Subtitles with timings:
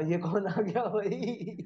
[0.00, 1.56] ये कौन आ गया भाई?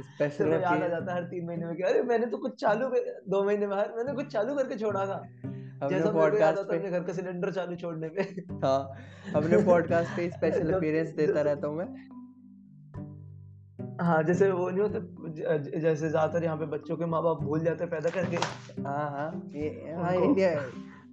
[0.00, 2.60] स्पेशल तो याद आ जाता है हर तीन महीने में कि अरे मैंने तो कुछ
[2.60, 5.22] चालू कर दो महीने में मैंने कुछ चालू करके छोड़ा था।
[5.88, 8.22] जैसा पॉडकास्ट पे अपने घर का सिलेंडर चालू छोड़ने पे।
[8.64, 8.80] हाँ
[9.36, 11.86] अपने पॉडकास्ट पे स्पेशल अपीयरेंस देता रहता हूँ मैं।
[14.00, 17.86] हाँ जैसे वो नहीं होते जैसे ज़्यादातर यहाँ पे बच्चों के माँ बाप भूल जाते
[17.86, 18.36] पैदा करके।
[18.82, 20.50] हाँ हाँ ये हाँ इंडिया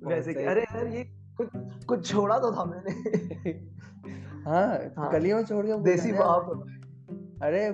[0.04, 1.04] वैसे अरे यार ये
[1.38, 1.50] कुछ
[1.86, 3.54] कुछ छोड़ा तो था मैंने।
[4.46, 6.68] हाँ, हाँ। गलियों छोड़ के देसी बाप।
[7.44, 7.66] अरे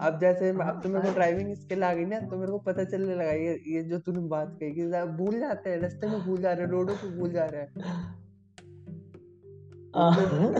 [0.00, 2.84] अब जैसे अब तो मेरे को ड्राइविंग स्किल आ गई ना तो मेरे को पता
[2.84, 6.40] चलने लगा ये ये जो तूने बात कही कि भूल जाते हैं रास्ते में भूल
[6.40, 7.72] जा रहे हैं रोडो पे भूल जा रहे हैं।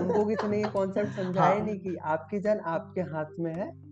[0.01, 3.88] उनको किसी ने ये कॉन्सेप्ट समझाया हाँ। नहीं कि आपकी जान आपके हाथ में है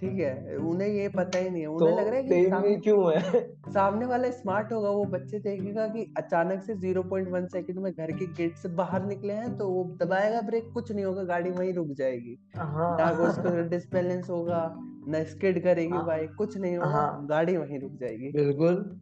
[0.00, 2.74] ठीक है उन्हें ये पता ही नहीं है। उन्हें तो लग रहा है कि सामने
[2.76, 3.42] क्यों है?
[3.72, 8.26] सामने वाला स्मार्ट होगा वो बच्चे देखेगा कि अचानक से 0.1 सेकंड में घर के
[8.26, 11.88] गेट से बाहर निकले हैं तो वो दबाएगा ब्रेक कुछ नहीं होगा गाड़ी वहीं रुक
[11.92, 14.62] जाएगी। हाँ। ना उसको डिस्बैलेंस होगा
[15.08, 19.00] ना स्किड करेगी बाइक हाँ। कुछ नहीं होगा हाँ। गाड़ी वहीं रुक जाएगी। बिल्कुल।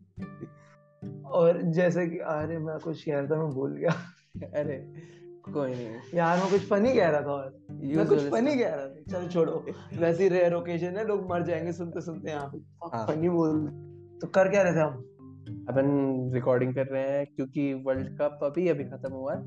[1.25, 3.91] और जैसे कि अरे मैं कुछ रहा था मैं भूल गया।
[4.61, 4.77] अरे
[5.52, 8.86] कोई नहीं। यार मैं कुछ फनी कह रहा था और। मैं कुछ फनी कह रहा
[8.86, 9.66] था। चलो छोड़ो।
[9.97, 12.58] वैसी रेयर ओकेजन है लोग मर जाएँगे सुनते सुनते यहाँ पे।
[13.06, 13.67] फनी हाँ। बोल
[14.20, 14.92] तो कर क्या रहे थे हम?
[15.69, 19.41] अपन रिकॉर्डिंग कर रहे हैं क्योंकि वर्ल्ड कप अभी अभी खत्म हुआ है।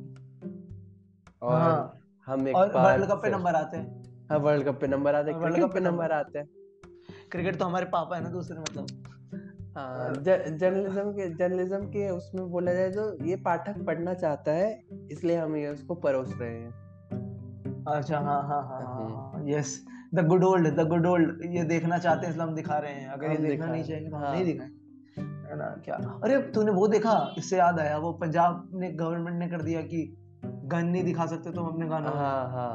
[1.42, 1.94] और हाँ,
[2.28, 5.32] हम एक और वर्ल्ड कप पे नंबर आते हैं। हाँ वर्ल्ड कप पे नंबर आते
[5.32, 6.48] हैं। वर्ल्ड कप पे नंबर आते हैं।
[7.32, 9.09] क्रिकेट तो हमारे पापा है ना दूसरे मतलब।
[9.78, 15.38] जर्नलिज्म हाँ, के जर्नलिज्म के उसमें बोला जाए तो ये पाठक पढ़ना चाहता है इसलिए
[15.38, 19.80] हम ये उसको परोस रहे हैं। अच्छा हाँ हाँ हाँ yes
[20.16, 23.08] the good old the good old ये देखना चाहते हैं इसलिए हम दिखा रहे हैं।
[23.08, 24.70] अगर ये देखना नहीं चाहिए तो हम नहीं दिखाएँ
[25.50, 25.96] है ना क्या?
[26.24, 30.04] अरे तूने वो देखा इससे याद आया वो पंजाब ने गवर्नमेंट ने कर दिया कि
[30.46, 32.74] गन नहीं दिखा सकते तुम अपने गानों हाँ हाँ।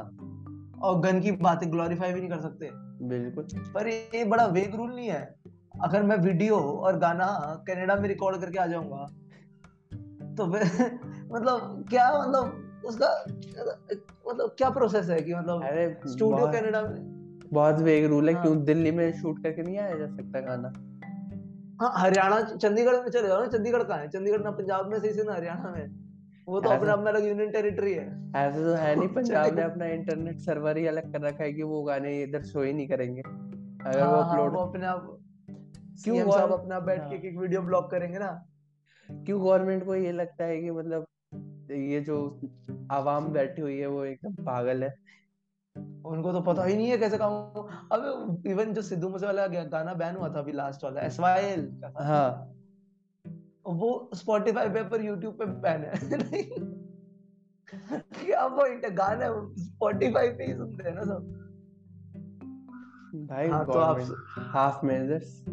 [0.83, 2.69] और गन की बातें ग्लोरीफाई भी नहीं कर सकते।
[3.07, 5.35] बिल्कुल। पर ये बड़ा वेग रूल नहीं है।
[5.83, 7.27] अगर मैं वीडियो और गाना
[7.67, 9.05] कनाडा में रिकॉर्ड करके आ जाऊँगा
[10.37, 13.25] तो मतलब क्या मतलब उसका
[14.29, 17.15] मतलब क्या प्रोसेस है कि मतलब अरे स्टूडियो कनाडा में?
[17.53, 18.43] बहुत वेग रूल है हाँ.
[18.43, 20.73] क्यों दिल्ली में शूट करके नहीं आया जा सकता गाना।
[21.81, 24.09] हाँ हरियाणा चंडीगढ़ में चले जाओ ना चंडीगढ़ कहाँ है?
[24.09, 25.87] चंडीगढ़ ना पंजाब में सही से ना हरियाणा में।
[26.47, 29.85] वो तो अपना अपना अलग यूनियन टेरिटरी है। ऐसे तो है नहीं पंजाब ने अपना
[29.85, 33.21] इंटरनेट सर्वर ही अलग कर रखा है कि वो गाने इधर शो ही नहीं करेंगे।
[33.21, 35.17] अगर हाँ, वो अपलोड हाँ, वो अपने आप
[36.03, 38.45] क्यों साहब अपना बैठ हाँ। के एक वीडियो ब्लॉग करेंगे ना।
[39.09, 41.05] क्यों गवर्नमेंट को ये लगता है कि मतलब
[41.71, 42.39] ये जो
[42.91, 44.95] आवाम बैठी हुई है वो एकदम पागल है।
[46.05, 47.33] उनको तो पता ही नहीं है कैसे काम
[47.91, 51.41] अब इवन जो सिद्धू मूसे वाला गाना बैन हुआ था अभी लास्ट वाला एस वाई
[51.41, 52.51] एल हाँ।
[53.65, 55.93] वो स्पॉटिफाई पे पर यूट्यूब पे बैन है।
[58.01, 61.41] क्या पॉइंट है गाना स्पॉटिफाई पे ही सुनते हैं ना सब।
[63.29, 63.99] भाई हाँ, तो आप
[64.37, 65.45] हाफ़ मेजर्स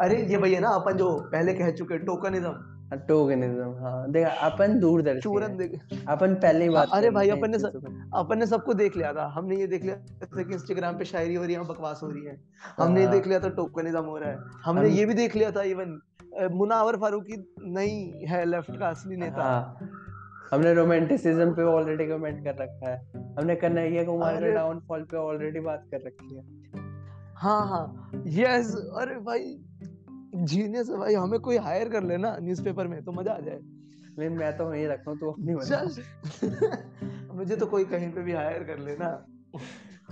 [0.00, 5.20] अरे ये भैया ना अपन जो पहले कह चुके टोकनिज्म टोकनिज्म हाँ देख अपन दूरदर्शी
[5.20, 8.96] चूरन देख। अपन पहले ही बात अरे भाई अपन ने सब अपन ने सबको देख
[8.96, 12.00] लिया था। हमने ये देख लिया था कि इंस्टाग्राम पे शायरी हो रही है बकवास
[12.02, 12.36] हो रही है।
[12.78, 15.50] हमने ये हाँ। देख लिया था टोकनिज्म हो रहा है। हमने ये भी देख लिया
[15.50, 15.98] था इवन
[16.52, 17.36] मुनावर फारूकी
[17.72, 19.90] नहीं है लेफ़्ट का असली नेता। हाँ।
[20.52, 25.60] हमने रोमांटिसिज्म पे ऑलरेडी कमेंट कर रखा है। हमने कन्हैया कुमार के डाउनफॉल पे ऑलरेडी
[25.60, 26.42] बात कर रखी है।
[27.36, 29.56] हाँ हाँ। यस अरे भाई।
[30.36, 33.60] जीनियस है भाई हमें कोई हायर कर लेना न्यूज़पेपर में तो मज़ा आ जाए।
[34.18, 35.86] नहीं मैं तो वहीं रखता हूँ तो अपनी वजह
[37.34, 39.26] मुझे तो कोई कहीं पे भी हायर कर लेना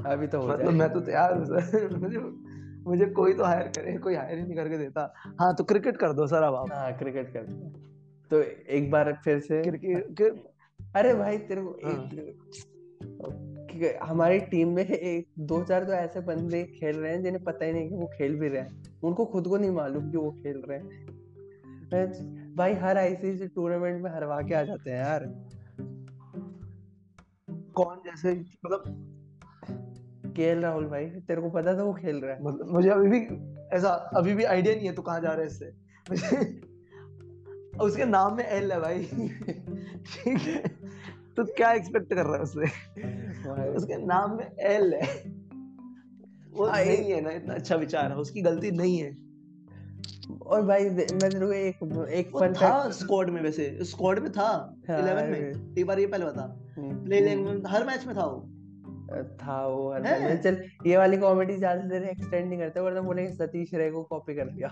[0.06, 2.18] अभी तो मतलब मैं तो तैयार हूँ सर। मुझे
[2.86, 6.12] मुझे कोई तो हायर करे कोई हायर ही नहीं करके देता। हाँ तो क्रिकेट कर
[6.12, 7.72] दो सर अब आप। हाँ क्रिकेट कर दो
[8.30, 10.44] तो एक बार फिर से क्रिकेट
[10.96, 12.10] अरे भाई तेरे को हाँ।
[14.08, 17.72] हमारी टीम में एक दो चार तो ऐसे बंदे खेल रहे हैं जिन्हें पता ही
[17.72, 20.62] नहीं कि वो खेल भी रहे हैं। उनको खुद को नहीं मालूम कि वो खेल
[20.68, 25.24] रहे हैं। भाई हर आईसीसी टूर्नामेंट में हरवा के आ जाते हैं यार।
[27.74, 29.10] कौन जैसे मतलब
[30.36, 32.44] के राहुल भाई तेरे को पता था वो खेल रहा है?
[32.44, 35.46] मतलब मुझे अभी भी ऐसा अभी भी आइडिया नहीं है तू कहाँ जा रहा है
[35.46, 35.66] इससे।
[37.80, 39.04] उसके नाम में एल है भाई।
[40.04, 40.62] ठीक है।
[41.36, 42.60] तो क्या एक्सपेक्ट कर रहा है उससे
[43.68, 45.43] उसके नाम में एल है।
[46.54, 49.24] वो हाँ, नहीं है ना इतना अच्छा विचार है उसकी गलती नहीं है।
[50.42, 54.76] और भाई मैं तेरे को एक एक फन था स्क्वाड में वैसे स्क्वाड में था
[54.90, 56.46] 11 हाँ, में एक बार ये पहले बता।
[56.78, 58.48] प्ले हम्म, लेंग में हर मैच में था वो।
[59.42, 63.32] था वो हर मैच चल ये वाली कॉमेडी ज़्यादा देर एक्सटेंड नहीं करते वरना बोलेंगे
[63.32, 64.68] सतीश रे को कॉपी कर दिया।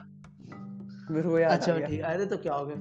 [1.10, 2.76] मेरे को याद अच्छा ठीक अरे तो क्या हो गया।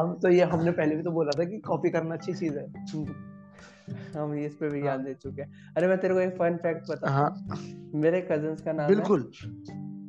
[0.00, 2.66] हम तो ये हमने पहले भी तो बोला था कि कॉपी करना अच्छी चीज़ है।
[4.16, 5.02] हम इस पे भी हाँ.
[5.04, 7.30] दे चुके हैं। अरे मैं तेरे को एक फन फैक्ट बता हाँ।
[7.94, 9.30] मेरे कजन्स का नाम बिल्कुल।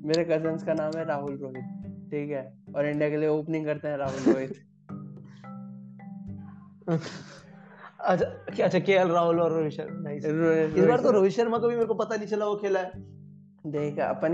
[0.06, 1.66] मेरे कजन्स का नाम है राहुल रोहित
[2.12, 2.54] ठीक है?
[2.75, 4.54] और इंडिया के लिए ओपनिंग करते हैं राहुल रोहित।
[8.01, 8.25] अच्छा
[8.56, 10.25] क्या अच्छा के राहुल और रोहित शर्मा इस
[10.88, 12.92] बार तो रोहित शर्मा को भी मेरे को पता नहीं चला वो खेला है।
[13.68, 14.34] देख अपन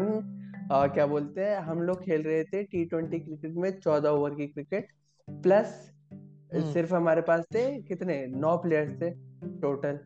[0.72, 4.30] आ, क्या बोलते हैं हम लोग खेल रहे थे टी ट्वेंटी क्रिकेट में चौदह ओवर
[4.30, 4.88] की क्रिकेट
[5.30, 8.26] प्लस हम्म। सिर्फ़ हमारे पास थे कितने?
[8.28, 10.00] नौ प्लेयर्स थे। टोटल।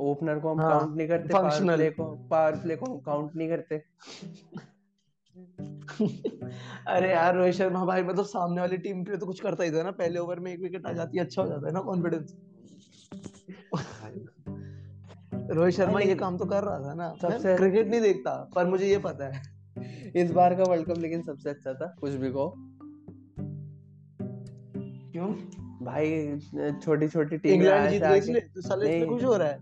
[0.00, 3.36] ओपनर को हम हाँ, काउंट नहीं करते पावर प्ले को पावर प्ले को हम काउंट
[3.36, 3.82] नहीं करते।
[6.86, 9.70] अरे यार रोहित शर्मा भाई मतलब सामने वाली टीम के लिए तो कुछ करता ही
[9.70, 11.80] था ना। पहले ओवर में एक विकेट आ जाती है अच्छा हो जाता है ना
[11.80, 12.36] कॉन्फिडेंस
[15.50, 18.86] रोहित शर्मा ये काम तो कर रहा था ना। सबसे क्रिकेट नहीं देखता पर मुझे
[18.86, 19.42] ये पता है।
[20.16, 22.54] इस बार का वर्ल्ड कप लेकिन सबसे अच्छा था। कुछ भी कहो।
[25.12, 25.34] क्यों?
[25.82, 26.38] भाई
[26.84, 29.58] छोटी छोटी टीम इंग्लैंड जीत गई इसलिए तो साले इसमें खुश हो रहा है।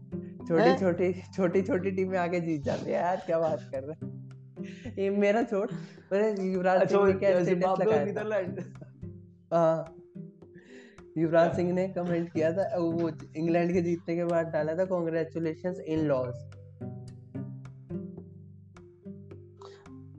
[0.48, 4.94] छोटी छोटी छोटी छोटी टीमें आगे जीत जाती है। यार क्या बात कर रहे हैं।
[4.98, 9.56] ये मेरा छोड़ अरे युवराज अच्छा, सिंह ने क्या स्टेटस लगाया था?
[9.56, 9.94] हाँ।
[11.18, 15.80] युवराज सिंह ने कमेंट किया था वो इंग्लैंड के जीतने के बाद डाला था कांग्रेचुलेशंस
[15.86, 16.34] इन लॉज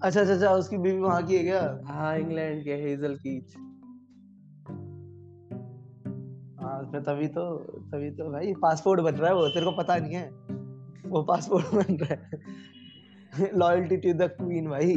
[0.03, 1.79] अच्छा अच्छा अच्छा उसकी बीवी वहाँ की है क्या?
[1.85, 3.55] हाँ इंग्लैंड के हेजल कीच
[6.93, 7.43] हाँ तभी तो
[7.91, 10.29] तभी तो भाई पासपोर्ट बन रहा है वो तेरे को पता नहीं है।
[11.09, 14.95] वो पासपोर्ट बन रहा है। लॉयल्टी टू द क्वीन भाई।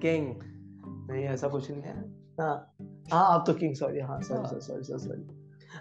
[0.00, 0.34] किंग
[1.10, 1.98] नहीं ऐसा कुछ नहीं है।
[2.40, 2.74] हाँ
[3.12, 5.26] हाँ आप तो किंग सॉरी हाँ सॉरी सॉरी सॉरी सॉरी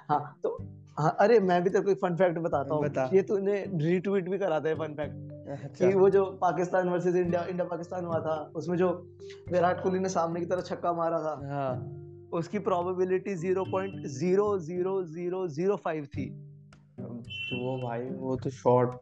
[0.10, 0.58] हाँ तो
[1.00, 4.30] हाँ अरे मैं भी तेरे को एक फन फैक्ट बताता हूँ। बता। ये तूने रीट्वीट
[4.30, 8.20] भी करा था फन फैक्ट अच्छा। कि वो जो Pakistan versus India India Pakistan हुआ
[8.20, 8.90] था उसमें जो
[9.52, 12.01] विराट कोहली ने सामने की तरफ़ छक्का मारा था। हाँ।
[12.34, 16.26] उसकी probability zero point zero zero zero zero five थी
[17.00, 19.00] तो वो भाई वो तो शॉट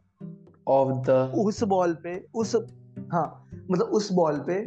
[0.68, 2.56] ऑफ़ द उस बॉल पे उस
[3.12, 4.58] हाँ मतलब उस बॉल पे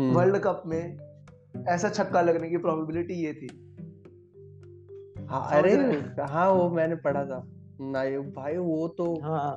[0.00, 3.48] वर्ल्ड हम्म। कप में ऐसा छक्का लगने की प्रोबेबिलिटी ये थी।
[5.30, 5.74] हाँ अरे
[6.22, 6.50] हाँ?
[6.50, 7.42] वो मैंने पढ़ा था।
[7.80, 9.06] नहीं भाई वो तो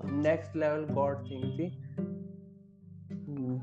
[0.05, 1.69] नेक्स्ट लेवल गॉड थिंग थी।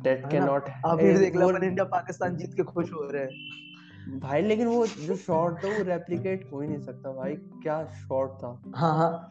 [0.03, 3.31] दैट कैन नॉट अभी देख लो इंडिया पाकिस्तान जीत के खुश हो रहे हैं।
[4.19, 8.31] भाई लेकिन वो जो शॉट था वो रेप्लिकेट हो ही नहीं सकता भाई। क्या शॉट
[8.31, 9.29] था। हाँ हाँ।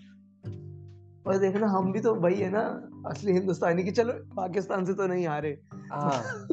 [1.28, 5.08] और देखना हम भी तो भाई है ना असली हिंदुस्तानी की चलो पाकिस्तान से तो
[5.08, 5.62] नहीं हारे।
[5.92, 6.24] हाँ।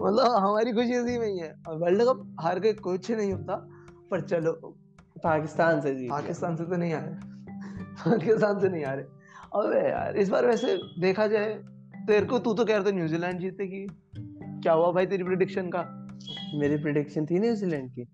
[0.00, 3.68] मतलब हमारी खुशी इसी में ही है। वर्ल्ड कप हार के कुछ नहीं होता
[4.10, 4.52] पर चलो।
[5.24, 7.14] पाकिस्तान से जी पाकिस्तान से तो नहीं हारे।
[8.10, 9.02] पाकिस्तान से नहीं हारे।
[9.54, 11.54] अबे यार इस बार वैसे देखा जाए
[12.06, 13.86] तेरे को तू तो कह रहा था न्यूजीलैंड जीतेगी।
[14.62, 16.05] क्या हुआ भाई तेरी प्रिडिक्शन का?
[16.54, 18.06] मेरी प्रिडिक्शन थी न्यूजीलैंड की।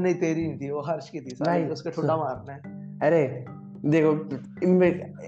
[0.00, 2.60] नहीं तेरी नहीं थी वो हर्ष की थी सारी उसका ठुड्डा मारना है।
[3.00, 3.44] अरे
[3.84, 4.12] देखो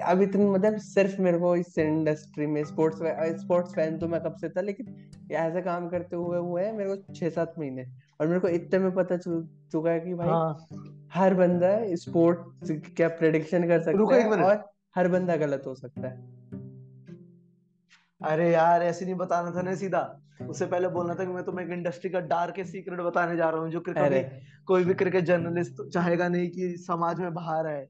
[0.04, 2.98] अब इतनी मतलब सिर्फ़ मेरे को इस इंडस्ट्री में स्पोर्ट्स
[3.40, 4.94] स्पोर्ट्स फ़ैन तो मैं कब से था लेकिन
[5.32, 7.84] ऐसा काम करते हुए हुए है मेरे को छह सात महीने।
[8.20, 10.66] और मेरे को इतने में पता चल चुका है कि भाई हाँ.
[11.14, 14.64] हर बंदा स्पोर्ट्स क्या प्रेडिक्शन कर सकता है और
[14.96, 16.39] हर बंदा गलत हो सकता है।
[18.20, 20.00] अरे यार ऐसे नहीं बताना था ना सीधा।
[20.48, 23.60] उससे पहले बोलना था कि मैं तुम्हें एक इंडस्ट्री का डार्क सीक्रेट बताने जा रहा
[23.60, 24.30] हूँ जो क्रिकेट
[24.66, 27.88] कोई भी क्रिकेट जर्नलिस्ट चाहेगा नहीं कि समाज में बाहर आए।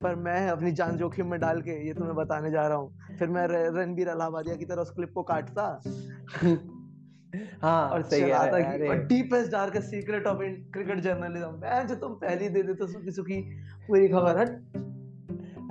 [0.00, 3.28] पर मैं अपनी जान जोखिम में डाल के ये तुम्हें बताने जा रहा हूँ। फिर
[3.28, 5.82] मैं रणबीर अलाहाबादिया की तरह उस क्लिप को काटता।
[7.62, 10.38] हाँ और सही है deepest dark secret of
[10.72, 13.40] cricket journalism मैं जो तुम पहली दे देते सुखी सुखी
[13.86, 14.46] पूरी खबर है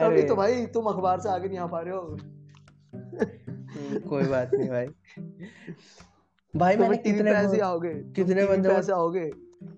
[0.06, 2.18] अभी तो भाई तुम अखबार से आगे नहीं आ पा रहे हो।
[4.10, 4.88] कोई बात नहीं भाई।
[6.54, 7.94] भाई मैंने कितने पैसे आओगे?
[8.16, 9.30] कितने बंदे पैसे आओगे?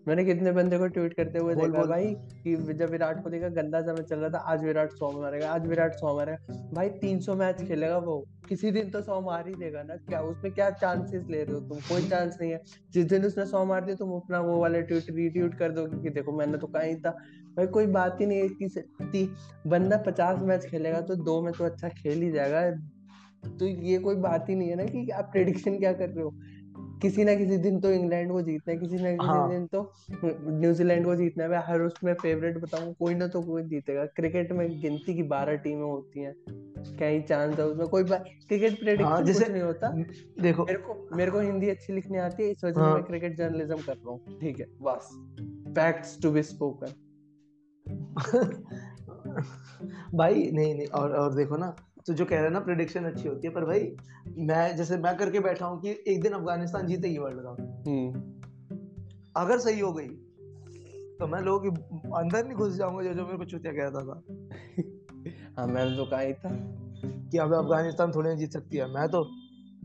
[0.07, 2.05] मैंने कितने बंदे को ट्वीट करते हुए देखा भाई
[2.43, 5.67] कि जब विराट कोहली का गंदा समय चल रहा था आज विराट सौ मारेगा आज
[5.67, 8.17] विराट सौ मारेगा। भाई तीन सौ मैच खेलेगा वो।
[8.49, 11.59] किसी दिन तो सौ मार ही देगा ना क्या उसमें क्या चांसेस ले रहे हो
[11.59, 11.79] तुम?
[11.79, 12.61] कोई चांस नहीं है।
[12.93, 16.09] जिस दिन उसने सौ मार दिया तुम अपना वो वाले ट्वीट रीट्वीट कर दो कि
[16.09, 17.11] देखो मैंने तो कहीं था।
[17.57, 19.33] भाई कोई बात ही नहीं है कि
[19.67, 22.61] बंदा पचास मैच खेलेगा तो दो में तो अच्छा खेल ही जाएगा।
[23.47, 26.33] तो ये कोई बात ही नहीं है ना कि आप प्रेडिक्शन क्या कर रहे हो?
[27.01, 29.49] किसी ना किसी दिन तो इंग्लैंड को जीतना है किसी ना किसी हाँ.
[29.49, 29.91] दिन तो
[30.23, 34.51] न्यूजीलैंड को जीतना है। मैं हर उसमें फेवरेट बताऊँ कोई ना तो कोई जीतेगा। क्रिकेट
[34.51, 36.33] में गिनती की बारह टीमें होती हैं।
[36.97, 37.87] क्या ही चांस है उसमें?
[37.87, 39.89] कोई क्रिकेट प्रेडिक्शन हाँ, जैसे नहीं होता।
[40.41, 43.03] देखो। मेरे को मेरे को हिंदी अच्छी लिखनी आती है इस वजह से हाँ। मैं
[43.03, 45.09] क्रिकेट जर्नलिज्म कर रहा हूँ। ठीक है बस।
[45.75, 46.93] फैक्ट्स टू बी स्पोकन
[50.13, 51.75] भाई नहीं नहीं और और देखो ना
[52.07, 53.95] तो जो कह रहे हैं ना प्रिडिक्शन अच्छी होती है पर भाई
[54.37, 58.21] मैं जैसे मैं करके बैठा हूँ कि एक दिन अफ़गानिस्तान जीतेगी वर्ल्ड कप हम्म।
[59.41, 60.07] अगर सही हो गई
[61.19, 61.69] तो मैं लोगों के
[62.09, 64.23] अंदर नहीं घुस जाऊँगा जो जो मेरे को चुतिया कहता था।
[65.57, 66.49] हाँ मैंने तो कहा ही था।
[67.31, 69.29] कि अब अफ़गानिस्तान थोड़ी जीत सकती है। मैं तो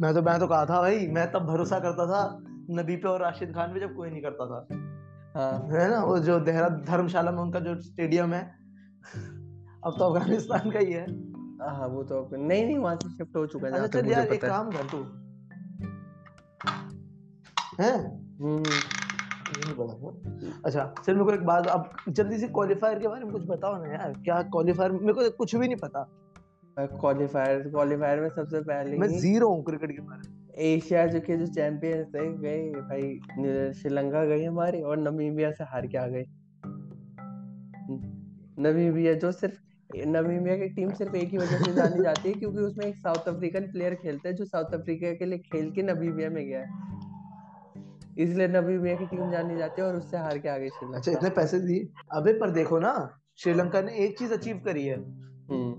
[0.00, 2.38] मैं तो मैं तो कहा था भाई मैं तब भरोसा करता था
[2.70, 4.66] नबी पे और राशिद खान पे जब कोई नहीं करता था।
[5.36, 8.54] हाँ। है ना वो जो देहरा धर्मशाला में उनका जो स्टेडियम है
[9.84, 11.31] अब तो अफ़गानिस्तान का ही है।
[11.69, 14.45] हाँ वो तो नहीं नहीं वहाँ से शिफ्ट हो चुका है अच्छा चल यार एक
[14.45, 14.99] काम कर तू।
[17.83, 17.97] हैं?
[18.40, 18.62] हम्म।
[20.64, 23.85] अच्छा चल मेरे को एक बात अब जल्दी से क्वालिफायर के बारे में कुछ बताओ
[23.85, 26.07] ना यार क्या क्वालिफायर मेरे को कुछ भी नहीं पता।
[26.78, 31.37] क्वालिफायर क्वालिफायर में सबसे पहले मैं ज़ीरो हूँ क्रिकेट के बारे में। एशिया जो के
[31.37, 36.25] जो चैंपियंस थे गए भाई श्रीलंका गई हमारी और नमीबिया से हार के आ गए।
[38.62, 39.54] नमीबिया जो सिर्फ़
[39.96, 43.28] नमीबिया की टीम सिर्फ़ एक ही वजह से जानी जाती है क्योंकि उसमें एक साउथ
[43.28, 46.68] अफ्रीकन प्लेयर खेलता है जो साउथ अफ्रीका के लिए खेल के नमीबिया में गया है।
[48.18, 51.30] इसलिए नमीबिया की टीम जानी जाती है और उससे हार के आगे श्रीलंका अच्छा इतने
[51.30, 54.96] पैसे दिए। अबे पर देखो ना श्रीलंका ने एक चीज़ अचीव करी है।
[55.50, 55.72] हम्म।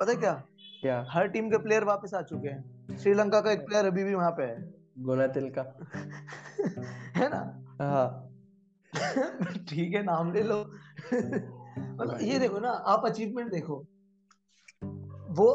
[0.00, 0.32] पता क्या?
[0.80, 1.06] क्या?
[1.10, 4.30] हर टीम के प्लेयर वापस आ चुके हैं। श्रीलंका का एक प्लेयर अभी भी वहाँ
[4.30, 5.78] पे है। गुना तिल का
[7.16, 7.64] है ना?
[7.80, 8.26] हाँ।
[9.68, 10.64] ठीक है नाम ले लो।
[11.78, 13.86] मतलब ये देखो ना आप अचीवमेंट देखो।
[15.30, 15.46] वो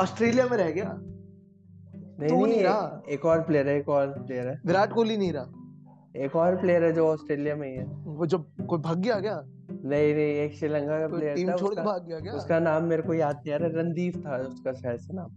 [0.00, 0.94] ऑस्ट्रेलिया में रह गया।
[2.20, 5.32] नहीं तो नहीं, रहा। एक और प्लेयर है एक और प्लेयर है। विराट कोहली नहीं
[5.32, 5.52] रहा।
[6.16, 8.38] एक और प्लेयर है जो ऑस्ट्रेलिया में ही है। वो जो
[8.68, 9.42] कोई भाग गया क्या?
[9.70, 12.32] नहीं नहीं एक श्रीलंका का प्लेयर टीम था छोड़ के भाग गया क्या?
[12.32, 15.30] उसका नाम मेरे को याद नहीं आ रहा रणदीप था उसका शायद से नाम।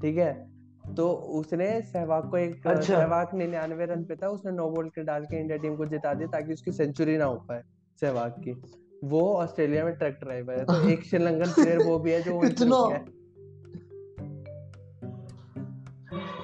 [0.00, 0.54] ठीक है?
[0.94, 5.02] तो उसने सहवाग को एक अच्छा। सहवाग निन्यानवे रन पे था उसने नो बॉल के
[5.02, 7.62] डाल के इंडिया टीम को जिता दिया ताकि उसकी सेंचुरी ना हो पाए
[8.00, 8.62] सहवाग की।
[9.08, 12.76] वो ऑस्ट्रेलिया में ट्रक ड्राइवर है तो एक श्रीलंकन प्लेयर वो भी है जो इतना।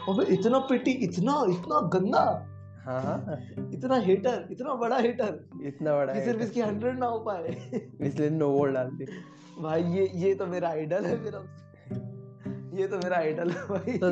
[0.09, 2.47] अबे इतना पिटी इतना इतना गंदा।
[2.85, 3.37] हाँ हाँ।
[3.75, 8.31] इतना हेटर इतना बड़ा हेटर इतना बड़ा कि सिर्फ़ इसकी हंड्रेड ना हो पाए। इसलिए
[8.31, 9.05] नो बॉल डाल दी।
[9.62, 11.38] भाई ये ये तो मेरा आइडल है मेरा।
[12.81, 14.11] ये तो मेरा आइडल है भाई। तो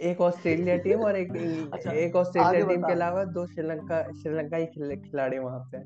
[0.00, 1.30] एक ऑस्ट्रेलिया टीम और एक
[1.72, 5.78] अच्छा, एक ऑस्ट्रेलिया टीम के अलावा दो श्रीलंका श्रीलंका ही खिलाड़ी वहाँ पे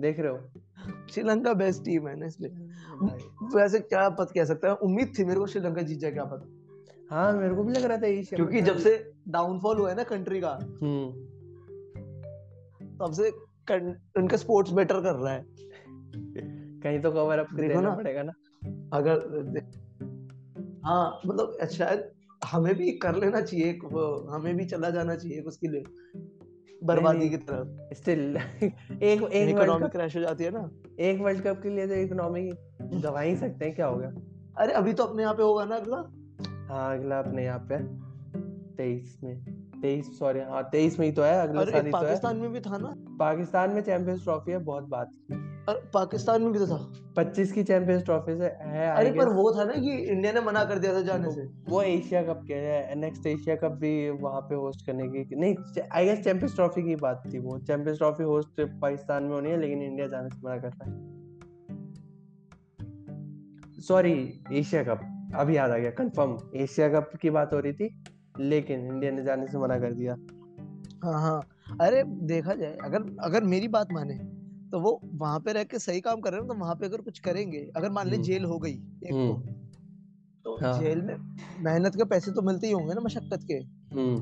[0.00, 0.38] देख रहे हो?
[1.10, 2.50] श्रीलंका बेस्ट टीम है ना इसलिए।
[3.56, 6.52] वैसे क्या पता कह सकता है उम्मीद थी मेरे को श्रीलंका जीत जाए क्या पता।
[7.10, 10.02] हाँ मेरे को भी लग रहा था एशिया क्योंकि जब से डाउनफॉल हुआ है ना
[10.02, 11.10] कंट्री का हम्म।
[12.98, 13.30] तब से
[14.18, 15.46] उनका स्पोर्ट्स बेटर कर रहा है।
[16.80, 18.32] कहीं तो कवर अप देना पड़ेगा ना।
[18.92, 19.18] अगर
[20.84, 22.10] हाँ मतलब शायद
[22.44, 23.72] हमें भी कर लेना चाहिए
[24.30, 25.84] हमें भी चला जाना चाहिए उसके लिए।
[26.86, 28.36] बर्बादी की तरफ़। स्टिल
[29.02, 32.50] एक एक इकोनॉमी क्रैश हो जाती है ना। एक वर्ल्ड कप के लिए तो इकोनॉमी
[32.82, 34.12] गवा ही सकते हैं क्या होगा?
[34.58, 35.96] अरे अभी तो अपने यहाँ पे होगा ना अगला?
[36.74, 37.78] हाँ अगला अपने यहाँ पे
[38.76, 39.44] तेईस में।
[39.82, 42.52] तेईस सॉरी हाँ तेईस में ही तो है अगला साल ही तो है। पाकिस्तान में
[42.52, 42.94] भी था ना?
[42.98, 45.35] पाकिस्तान में चैंपियंस ट्रॉफी है बहुत बात की।
[45.68, 46.76] और पाकिस्तान में भी तो था।
[47.16, 50.64] पच्चीस की चैंपियंस ट्रॉफी से है अरे पर वो था ना कि इंडिया ने मना
[50.64, 54.54] कर दिया था जाने से। वो एशिया कप के नेक्स्ट एशिया कप भी वहाँ पे
[54.54, 55.54] होस्ट करने की नहीं
[55.92, 59.60] आई गेस चैंपियंस ट्रॉफी की बात थी वो। चैंपियंस ट्रॉफी होस्ट पाकिस्तान में होनी है
[59.60, 60.94] लेकिन इंडिया जाने से मना कर रहा है।
[63.80, 64.12] Sorry
[64.52, 65.00] Asia cup.
[65.34, 67.88] अभी याद आ गया कंफर्म एशिया कप की बात हो रही थी
[68.40, 70.16] लेकिन इंडिया ने जाने से मना कर दिया।
[71.04, 71.40] हाँ हाँ।
[71.80, 74.14] अरे देखा जाए अगर अगर मेरी बात माने
[74.76, 77.00] तो वो वहाँ पे रह के सही काम कर रहे हैं तो वहाँ पे अगर
[77.00, 79.54] कुछ करेंगे अगर मान ले हम्म। जेल हो गई एक तो, हम्म।
[80.44, 81.14] तो हाँ। जेल में
[81.64, 83.54] मेहनत के पैसे तो मिलते ही होंगे ना मशक्कत के
[83.94, 84.18] हम्म।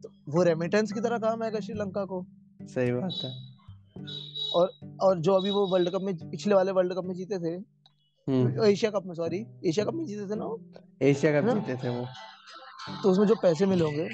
[0.00, 2.26] तो वो रेमिटेंस की तरह काम है श्रीलंका को
[2.66, 3.32] सही बात है
[4.54, 7.56] और और जो अभी वो वर्ल्ड कप में पिछले वाले वर्ल्ड कप में जीते थे
[8.68, 10.54] एशिया कप में सॉरी एशिया कप में जीते थे ना
[11.02, 12.06] एशिया कप जीते थे वो
[13.02, 14.08] तो उसमें जो पैसे मिले होंगे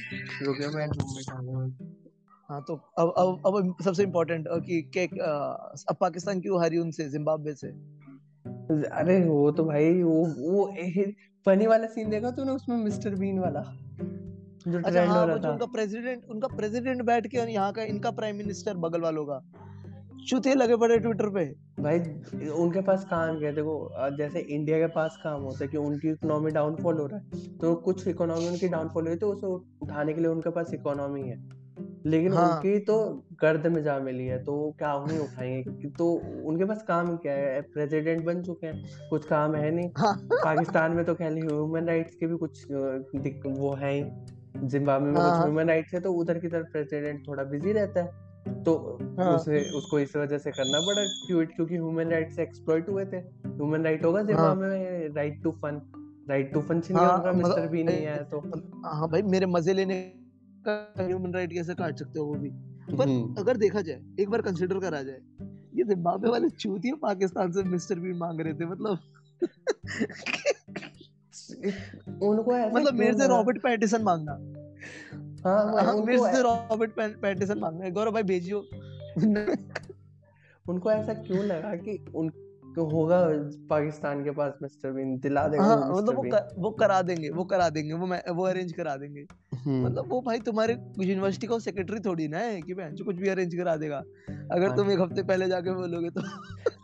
[2.51, 5.05] हाँ तो अब अब अब सबसे इम्पोर्टेंट कि के
[5.91, 7.09] अब पाकिस्तान क्यों हारी उनसे?
[7.09, 7.69] जिम्बाब्वे से?
[8.89, 10.67] अरे वो तो भाई वो वो
[11.47, 13.61] फनी वाला सीन देखा तूने उसमें मिस्टर बीन वाला?
[14.69, 18.11] जो अच्छा हाँ, हो रहा था। उनका प्रेसिडेंट उनका प्रेसिडेंट बैठ के यहाँ का इनका
[18.11, 19.41] प्राइम मिनिस्टर बगल वालों का।
[20.29, 21.45] चुते लगे पड़े ट्विटर पे।
[21.83, 21.99] भाई
[22.51, 26.51] उनके पास काम क्या देखो जैसे इंडिया के पास काम होता है कि उनकी इकोनॉमी
[26.51, 29.47] डाउनफॉल हो रहा है तो कुछ इकोनॉमी उनकी डाउनफॉल हो हुई तो उसे
[29.83, 31.66] उठाने के लिए उनके पास इकोनॉमी है।
[32.07, 32.57] लेकिन हाँ.
[32.57, 36.13] उनकी तो गर्द में जा मिली है तो क्या उन्हें उठाएँगे तो
[36.45, 40.15] उनके पास काम क्या है प्रेसिडेंट बन चुके हैं कुछ काम है नहीं हाँ.
[40.33, 44.05] पाकिस्तान में तो खाली ह्यूमन राइट्स के भी कुछ वो है ही
[44.67, 45.31] जिम्बाब्वे में हाँ.
[45.31, 48.25] कुछ ह्यूमन राइट्स है तो उधर की तरफ़ प्रेसिडेंट थोड़ा बिज़ी रहता है
[48.63, 48.77] तो
[49.19, 49.35] हाँ.
[49.37, 53.85] उसे उसको इस वजह से करना पड़ा क्योंकि क्योंकि ह्यूमन राइट्स एक्सप्लॉइट हुए थे ह्यूमन
[53.85, 55.81] राइट होगा जिम्बाब्वे में right to fun
[56.31, 56.97] right to fun छीन
[57.37, 58.41] मिस्टर भी नहीं है तो
[58.87, 60.26] हाँ भाई मेरे मज़े लेने
[60.69, 62.51] ह्यूमन राइट कैसे काट सकते हो वो भी?
[62.97, 65.21] पर हम्म। अगर देखा जाए एक बार कंसिडर करा जाए
[65.75, 68.99] ये जिम्बाब्वे वाले चूतिया पाकिस्तान से मिस्टर बीन मांग रहे थे मतलब
[72.23, 74.33] उनको मतलब मेरे से रॉबर्ट पैटिसन मांगना।
[75.49, 78.69] हाँ, हाँ मेरे से रॉबर्ट पैटिसन मांगना गौरव भाई भेजियो।
[80.69, 82.29] उनको ऐसा क्यों लगा कि उन
[82.77, 83.19] तो होगा
[83.71, 87.45] पाकिस्तान के पास मिस्टर बीन दिला देगा हाँ, मतलब वो कर, वो करा देंगे वो
[87.45, 91.59] करा देंगे वो मैं, वो अरेंज करा देंगे। हम्म। मतलब वो भाई तुम्हारे यूनिवर्सिटी का
[91.59, 94.03] सेक्रेटरी थोड़ी ना है कि बहन कुछ भी अरेंज करा देगा।
[94.53, 96.21] अगर हाँ। तुम एक हफ़्ते पहले जाके बोलोगे तो।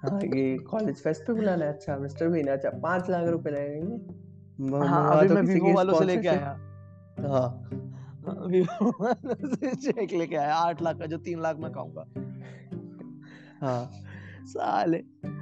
[0.03, 4.87] हाँ ये कॉलेज फेस्ट पे बुलाना है। अच्छा मिस्टर बीन अच्छा पाँच लाख रुपए लगेंगे।
[4.87, 6.57] हाँ अभी तो मैं वीवो वालों से लेके आया।
[7.29, 7.49] हाँ।
[8.47, 12.05] वीवो वालों से चेक लेके आया आठ लाख का जो तीन लाख मैं खाऊँगा।
[13.61, 13.91] हाँ।
[14.47, 15.42] साले। हाँ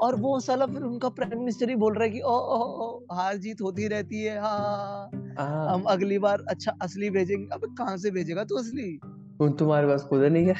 [0.00, 3.06] और वो साला फिर उनका प्राइम मिनिस्टर ही बोल रहा है कि ओ ओ, ओ
[3.12, 7.96] हार जीत होती रहती है हाँ, हाँ हम अगली बार अच्छा असली भेजेंगे। अब कहाँ
[7.96, 9.00] से भेजेगा तू असली?
[9.42, 10.54] तुम्हारे पास खुद नहीं है।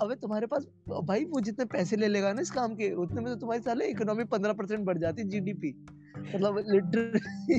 [0.00, 0.66] अबे तुम्हारे पास
[1.04, 3.86] भाई वो जितने पैसे ले लेगा ना इस काम के उतने में तो तुम्हारी साले
[3.86, 5.86] इकोनॉमी पंद्रह परसेंट बढ़ जाती जीडीपी
[6.18, 7.58] मतलब लिटरली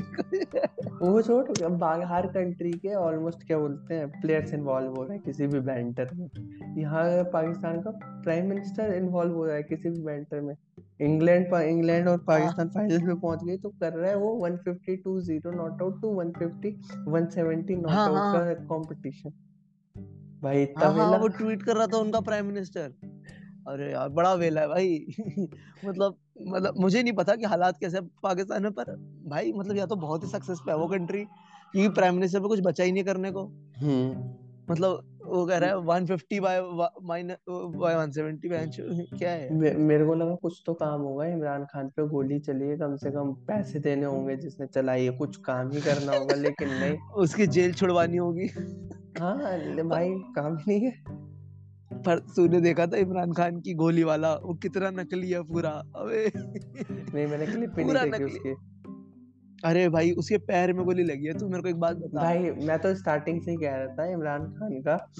[1.02, 5.46] वो छोड़ हर कंट्री के ऑलमोस्ट क्या बोलते हैं प्लेयर्स इन्वॉल्व हो रहे हैं किसी
[5.46, 6.30] भी बैंटर में।
[6.78, 10.56] यहाँ पाकिस्तान का प्राइम मिनिस्टर इन्वॉल्व हो रहा है किसी भी बैंटर में।
[11.00, 15.20] इंग्लैंड इंग्लैंड और पाकिस्तान फाइनल में पहुँच गई तो कर रहा है वो 150 two
[15.20, 16.72] zero not out two 150
[17.08, 19.30] 170 not out का कंपटीशन
[20.42, 22.92] भाई इतना हाँ, हाँ, वो ट्वीट कर रहा था उनका प्राइम मिनिस्टर
[23.68, 25.06] अरे यार बड़ा वेला है भाई।
[25.84, 28.84] मतलब मतलब मुझे नहीं पता कि हालात कैसे पाकिस्तान में पर
[29.26, 31.24] भाई मतलब या तो बहुत ही सक्सेस पे है वो कंट्री
[31.72, 33.44] क्योंकि प्राइम मिनिस्टर पे कुछ बचा ही नहीं करने को।
[33.76, 34.34] हम्म।
[34.72, 36.60] मतलब वो कह रहा है 150 बाय
[37.02, 38.76] माइनस बाय 170 बेंच
[39.18, 39.54] क्या है?
[39.54, 42.96] मे, मेरे को लगा कुछ तो काम होगा इमरान खान पे गोली चली है कम
[42.96, 46.98] से कम पैसे देने होंगे जिसने चलाई है कुछ काम ही करना होगा लेकिन नहीं।
[47.14, 48.46] उसकी जेल छुड़वानी होगी।
[49.20, 49.36] हाँ
[49.88, 51.26] भाई काम नहीं है।
[51.96, 54.34] पर तूने देखा था इमरान खान की गोली वाला?
[54.34, 58.54] वो कितना नकली है पूरा। अबे। नहीं मैंने क्लिप नहीं देखी उसकी।
[59.64, 62.38] अरे भाई उसके पैर में गोली लगी है तू मेरे को एक बात बता। भाई
[62.38, 65.12] मैं तो स्टार्टिंग से ही कह रहा था इमरान खान का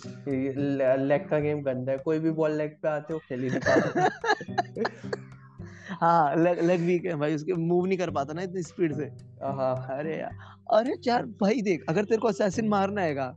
[0.96, 3.60] लेग का गेम गंदा है कोई भी बॉल लेग पे आते हो खेल ही नहीं
[3.60, 4.08] पाता।
[6.00, 9.04] हाँ लेग लेग वीक है भाई उसके मूव नहीं कर पाता ना इतनी स्पीड से।
[9.42, 10.30] हाँ। अरे यार।
[10.72, 13.34] अरे यार भाई देख अगर तेरे को असैसिन मारना हैगा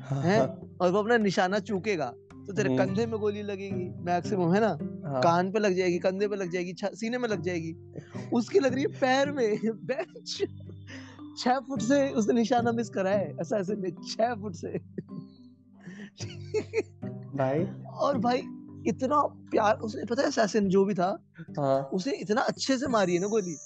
[0.00, 2.12] हाँ, है। हाँ। और वो अपना निशाना चूकेगा
[2.46, 4.68] तो तेरे हम्म। कंधे में गोली लगेगी मैक्सिमम है ना
[5.04, 7.74] हाँ। कान पे लग जाएगी कंधे पे लग जाएगी सीने में लग जाएगी
[8.32, 10.42] उसकी लग रही है पैर में बेंच
[11.38, 14.78] छह फुट से उसने निशाना मिस करा है ऐसा ऐसे छह फुट से
[17.36, 17.64] भाई
[17.98, 18.42] और भाई
[18.86, 21.08] इतना प्यार उसने पता है असैसिन जो भी था
[21.58, 21.80] हाँ.
[21.92, 23.56] उसे इतना अच्छे से मारी है ना गोली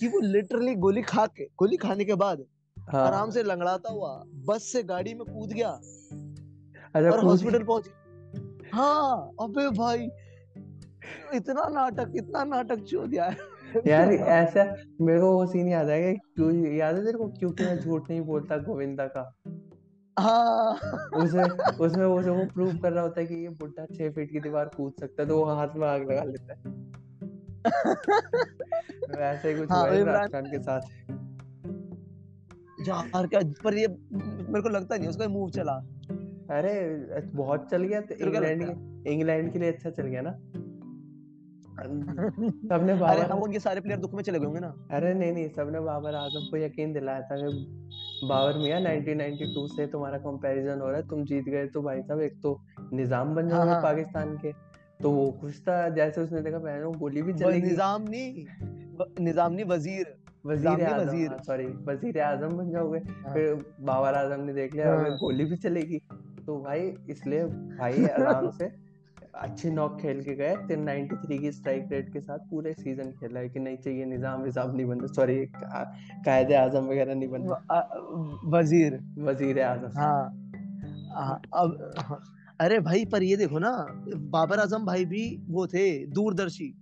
[0.00, 2.44] कि वो लिटरली गोली खा के गोली खाने के बाद
[2.76, 3.06] हाँ.
[3.06, 4.12] आराम से लंगड़ाता हुआ
[4.46, 5.70] बस से गाड़ी में कूद गया
[6.96, 7.88] और हॉस्पिटल पहुँच
[8.74, 10.08] हाँ अबे भाई
[11.34, 13.34] इतना नाटक इतना नाटक चो दिया
[13.86, 17.28] यार ऐसा मेरे को वो सीन याद आएगा क्यों याद है तेरे को?
[17.28, 19.34] क्योंकि मैं झूठ नहीं बोलता गोविंदा का।
[20.18, 20.74] हाँ।
[21.14, 21.44] उसमें
[21.80, 24.70] उसमें वो वो प्रूव कर रहा होता है कि ये बुढ़ा छह फीट की दीवार
[24.76, 26.88] कूद सकता है तो वो हाथ में आग लगा लेता है।
[29.18, 30.80] वैसे ही कुछ हाँ, इमरान खान के साथ।
[32.88, 35.84] यार क्या पर ये मेरे को लगता नहीं उसका मूव चला।
[36.50, 36.72] अरे
[37.34, 38.62] बहुत चल गया तो इंग्लैंड
[39.06, 40.30] इंग्लैंड के लिए अच्छा चल गया ना?
[41.78, 45.48] सबने बाबर अरे उनके सारे प्लेयर दुख में चले गए होंगे ना। अरे नहीं नहीं
[45.48, 50.88] सबने बाबर आज़म को यकीन दिलाया था कि बाबर मियाँ 1992 से तुम्हारा कंपैरिजन हो
[50.88, 52.60] रहा है तुम जीत गए तो भाई साहब एक तो
[52.92, 54.52] निज़ाम बन जाओगे हाँ, हाँ। पाकिस्तान के।
[55.02, 58.46] तो वो खुश था जैसे उसने देखा पहले गोली भी चलेगी। निज़ाम नहीं
[59.20, 60.14] निज़ाम नहीं वज़ीर
[60.46, 65.16] वज़ीर। वज़ीर सॉरी वज़ीर आज़म बन जाओगे। हाँ। फिर बाबर आज़म ने देख लिया हाँ।
[65.16, 66.00] गोली भी चलेगी।
[66.48, 66.80] तो भाई
[67.10, 67.44] इसलिए
[67.78, 68.66] भाई आराम से
[69.36, 73.10] अच्छे नॉक खेल के गए। तीन नाइनटी थ्री की स्ट्राइक रेट के साथ पूरे सीज़न
[73.12, 75.36] खेला है कि नहीं चाहिए निज़ाम विजाम नहीं बनता सॉरी
[76.24, 77.78] कायदे आज़म वगैरह नहीं बनता
[78.56, 80.24] वज़ीर। वज़ीर आज़म। हाँ,
[81.16, 82.20] हाँ अब हाँ,
[82.60, 83.76] अरे भाई पर ये देखो ना
[84.32, 86.74] बाबर आज़म भाई भी वो थे दूरदर्शी।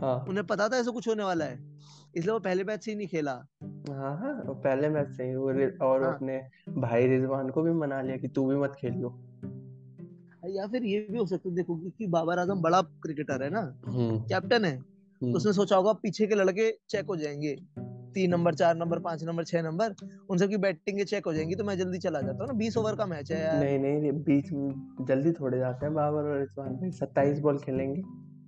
[0.00, 1.73] हाँ। उन्हें पता था ऐसा कुछ होने वाला है?
[2.16, 3.32] इसलिए वो पहले मैच से ही नहीं खेला।
[3.90, 6.14] हाँ हाँ पहले मैच से ही और हाँ.
[6.14, 6.38] अपने
[6.78, 9.20] भाई रिजवान को भी मना लिया कि तू भी मत खेलियो।
[10.48, 13.62] या फिर ये भी हो सकता है देखो क्योंकि बाबर आज़म बड़ा क्रिकेटर है ना।
[14.28, 17.56] कैप्टन है। तो उसने सोचा होगा पीछे के लड़के चेक हो जाएँगे।
[18.14, 19.94] तीन नंबर चार नंबर पाँच नंबर छह नंबर
[20.30, 22.76] उन सबकी बैटिंग के चेक हो जाएँगी तो मैं जल्दी चला जाता हूँ ना। बीस
[22.76, 24.50] ओवर का मैच है यार। नहीं नहीं बीच
[25.08, 28.02] जल्दी थोड़े जाते हैं बाबर और रिजवान। भाई सत्ताईस बॉल खेलेंगे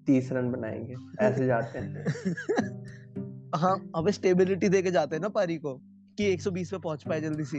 [0.06, 2.04] तीस रन बनाएँगे ऐसे जाते हैं।
[3.54, 5.74] हाँ अब स्टेबिलिटी दे के जाते हैं ना पारी को
[6.18, 7.58] कि 120 पे पहुँच पाए जल्दी से।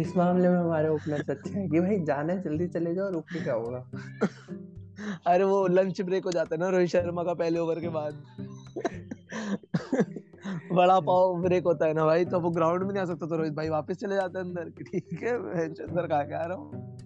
[0.00, 3.24] इस मामले में हमारे ओपनर सच्चे हैं कि भाई जाना है जल्दी चले जाओ रुक
[3.24, 3.90] के क्या होगा?
[5.26, 8.26] अरे वो लंच ब्रेक हो जाता है ना रोहित शर्मा का पहले ओवर के बाद।
[10.72, 13.36] बड़ा पाव ब्रेक होता है ना भाई तो वो ग्राउंड में नहीं आ सकता तो
[13.36, 16.98] रोहित भाई वापस चले जाते हैं अंदर। ठीक है मैं अंदर के आ रहा हूँ।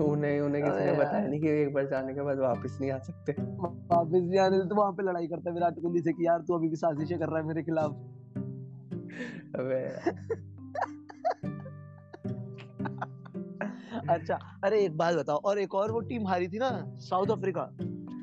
[0.00, 2.98] उन्हें उन्हें किसी ने बताया नहीं कि एक बार जाने के बाद वापस नहीं आ
[2.98, 6.38] सकते। वापस नहीं आने तो वहाँ पे लड़ाई करता है विराट कोहली से कि यार
[6.38, 7.90] तू अभी भी साजिशें कर रहा है मेरे खिलाफ।
[9.54, 9.82] अबे
[14.10, 17.62] अच्छा अरे एक बात बताओ और एक और वो टीम हारी थी ना साउथ अफ्रीका।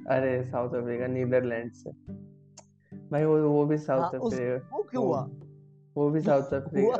[0.07, 1.91] अरे साउथ अफ्रीका नीदरलैंड से।
[3.11, 5.29] भाई वो वो भी साउथ हाँ, अफ्रीका वो क्यों हुआ?
[5.95, 6.97] वो भी साउथ अफ्रीका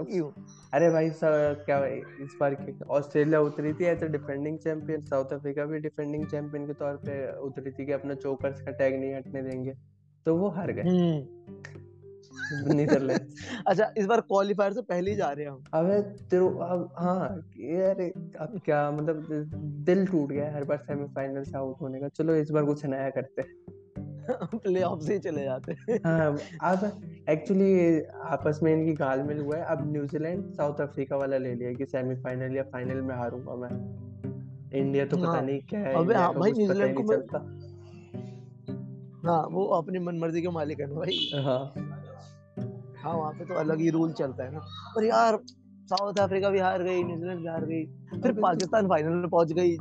[0.74, 1.86] अरे भाई सब क्या
[2.24, 6.68] इस बार की ऑस्ट्रेलिया उतरी थी as a defending champion South Africa भी डिफेंडिंग चैंपियन
[6.68, 9.74] के तौर पे उतरी थी कि अपना चोकर्स का टैग नहीं हटने देंगे।
[10.26, 13.22] तो वो हार गए। हम्म। नीदरलैंड
[13.68, 17.50] अच्छा इस बार क्वालिफायर से पहले ही जा रहे हैं हम। अबे तेरे अब हाँ
[17.58, 18.02] यार
[18.40, 19.26] अब क्या मतलब
[19.86, 23.10] दिल टूट गया हर बार सेमीफाइनल से आउट होने का। चलो इस बार कुछ नया
[23.10, 23.42] करते
[24.30, 25.72] प्ले ऑफ़ से चले जाते
[26.06, 31.38] हाँ। अब एक्चुअली आपस में इनकी गाल मिल हुआ है। अब न्यूजीलैंड साउथ अफ्रीका वाला
[31.38, 33.70] ले लिया कि सेमीफाइनल या फाइनल में हारूँगा मैं।
[34.80, 37.38] इंडिया तो पता हाँ। नहीं क्या है अबे हाँ भाई न्यूजीलैंड को चलता।
[39.28, 41.74] हाँ वो अपनी मनमर्जी के मालिक है भाई। हाँ।
[43.04, 44.60] हाँ वहाँ पे तो अलग ही रूल चलता है ना।
[44.96, 45.40] पर यार
[45.90, 47.86] साउथ अफ्रीका भी हार गई न्यूजीलैंड भी हार गई
[48.22, 49.78] फिर पाकिस्तान फाइनल में पहुँच गई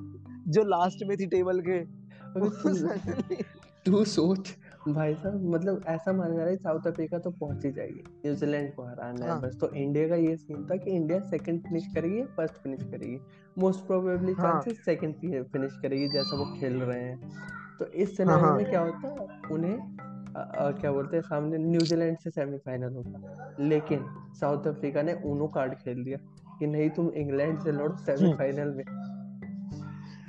[0.48, 2.00] जो लास्ट में थी टेबल के।
[3.86, 4.56] तू सोच
[4.88, 8.82] भाई साहब मतलब ऐसा मान रहा है साउथ अफ्रीका तो पहुँच ही जाएगी न्यूजीलैंड को
[8.82, 9.40] हराना है हाँ.
[9.40, 13.20] बस तो इंडिया का ये सीन था कि इंडिया सेकंड फिनिश करेगी फ़र्स्ट फिनिश करेगी।
[13.58, 15.14] Most probably chances second
[15.52, 17.30] finish करेगी जैसा वो खेल रहे हैं।
[17.78, 19.96] तो इस सिनेरियो हाँ, हाँ। में क्या होता है उन्हें
[20.36, 24.04] आ, आ, क्या बोलते हैं सामने न्यूजीलैंड से सेमीफाइनल होता लेकिन
[24.40, 26.18] साउथ अफ्रीका ने उनो कार्ड खेल दिया
[26.58, 28.84] कि नहीं तुम इंग्लैंड से लड़ो सेमीफाइनल में।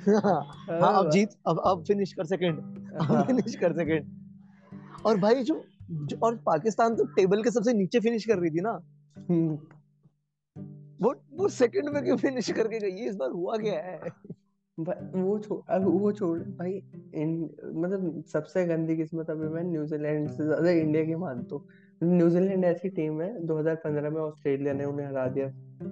[0.08, 2.58] हाँ, हाँ। अब जीत अब अब फिनिश कर सेकंड
[2.94, 3.22] अब हाँ.
[3.24, 8.24] फिनिश कर सेकंड और भाई जो, जो और पाकिस्तान तो टेबल के सबसे नीचे फिनिश
[8.26, 8.80] कर रही थी ना।
[9.16, 9.58] हम्म।
[11.02, 13.04] वो वो सेकंड में क्यों फिनिश करके गई?
[13.06, 14.00] इस बार हुआ क्या है?
[14.78, 16.72] वो छोड़ अब वो छोड़ भाई
[17.14, 17.32] इन
[17.74, 21.68] मतलब सबसे गंदी किस्मत अभी मैं न्यूजीलैंड से ज़्यादा इंडिया की मानता हूँ।
[22.02, 25.48] न्यूजीलैंड ऐसी टीम है 2015 में ऑस्ट्रेलिया ने उन्हें हरा दिया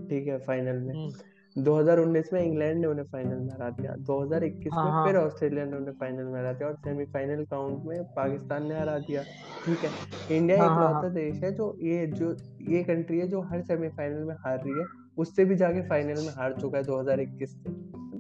[0.09, 1.11] ठीक है फाइनल में।
[1.59, 5.17] 2019 हम्म। में इंग्लैंड ने उन्हें फाइनल में हरा दिया। 2021 हाँ, में हाँ। फिर
[5.17, 9.23] ऑस्ट्रेलिया ने उन्हें फाइनल में हरा दिया और सेमीफाइनल काउंट में पाकिस्तान ने हरा दिया।
[9.67, 10.37] ठीक है?
[10.37, 14.25] इंडिया हाँ, एक हाँ, देश है जो ये जो ये कंट्री है जो हर सेमीफाइनल
[14.25, 14.85] में हार रही है।
[15.19, 17.51] उससे भी जाके फाइनल में हार चुका है 2021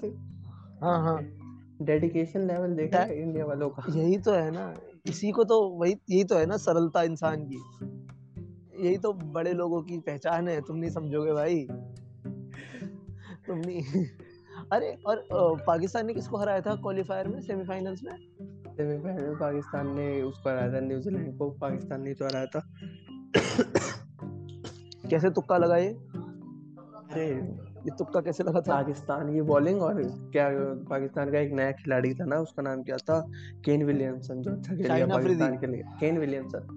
[0.01, 0.09] से।
[0.85, 1.29] हाँ हाँ।
[1.83, 3.85] डेडिकेशन लेवल देखा है इंडिया वालों का?
[3.97, 4.75] यही तो है ना।
[5.07, 7.59] इसी को तो वही यही तो है ना सरलता इंसान की।
[8.87, 11.69] यही तो बड़े लोगों की पहचान है। तुम नहीं समझोगे भाई।
[13.51, 14.07] तुम नहीं
[14.73, 15.27] अरे और
[15.67, 18.17] पाकिस्तान ने किसको हराया था क्वालिफायर में सेमीफाइनल्स में?
[18.77, 22.63] सेमीफाइनल में पाकिस्तान ने उसको हराया था न्यूजीलैंड को पाकिस्तान ने तो हराया था।
[25.11, 27.27] कैसे तुक्का लगाए अरे
[27.81, 28.75] ये तुक्का कैसे लगा था?
[28.75, 30.49] पाकिस्तान की बॉलिंग और क्या
[30.91, 33.21] पाकिस्तान का एक नया खिलाड़ी था ना उसका नाम क्या था?
[33.65, 36.77] केन विलियमसन जो अच्छा खेल गया पाकिस्तान के लिए। केन विलियमसन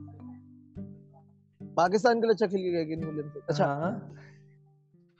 [1.77, 4.15] पाकिस्तान के लिए अच्छा खेल गया केन विलियमसन अच्छा। हाँ।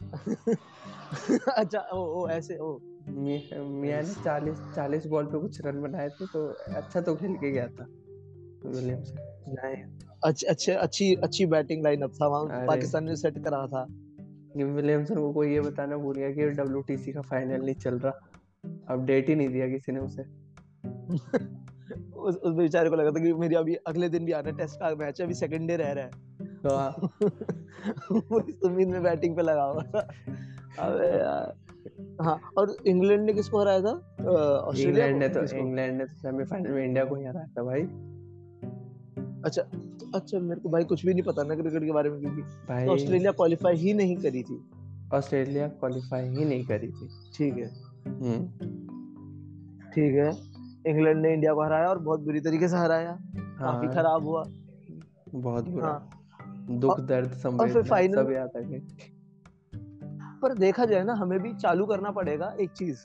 [1.58, 6.26] अच्छा ओ ओ ऐसे ओ। मियाँ ने चालीस चालीस बॉल पे कुछ रन बनाए थे
[6.26, 7.88] तो अच्छा तो खेल के गया था
[8.66, 9.16] विलियमसन
[9.48, 9.84] नहीं।
[10.24, 13.88] अच्छी अच्छी अच्छी अच्छी बैटिंग लाइनअप था वहाँ पाकिस्तान ने सेट करा था।
[14.58, 18.30] विलियमसन को कोई ये बताना भूल गया कि डब्ल्यू का फाइनल नहीं चल रहा।
[18.90, 20.24] अपडेट ही नहीं दिया किसी ने उसे।
[22.14, 24.96] उस उस बेचारे को लगा था कि मेरी अभी अगले दिन भी आना टेस्ट का
[24.96, 26.12] मैच है अभी सेकंड डे रह रहा है।
[26.66, 26.76] तो
[28.68, 30.08] उम्मीद में बैटिंग पे लगा हुआ था।
[30.80, 31.54] अबे यार।
[32.22, 33.92] हाँ और इंग्लैंड ने किसको हराया था?
[33.92, 37.82] ऑस्ट्रेलिया इंग्लैंड ने तो इंग्लैंड ने तो सेमीफाइनल में इंडिया को ही हराया था भाई।
[39.46, 39.62] अच्छा
[40.16, 42.88] अच्छा मेरे को भाई कुछ भी नहीं पता ना क्रिकेट के बारे में क्योंकि भाई
[42.88, 44.60] ऑस्ट्रेलिया क्वालिफाई ही नहीं करी थी।
[45.14, 47.08] ऑस्ट्रेलिया क्वालिफाई ही नहीं करी थी।
[47.38, 47.70] ठीक है।
[48.08, 48.70] हम्म।
[49.94, 50.30] ठीक है।
[50.88, 54.44] इंग्लैंड ने इंडिया को हराया और बहुत बुरी तरीके से हराया। हाँ, काफ़ी खराब हुआ।
[55.36, 56.10] बहुत बुरा। हाँ,
[56.70, 58.82] दुख दर्द संवेदना सब याद आ गए
[60.44, 63.04] पर देखा जाए ना हमें भी चालू करना पड़ेगा एक चीज़